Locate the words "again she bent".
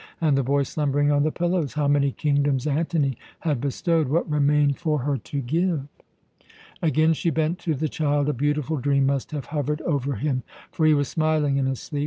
6.81-7.59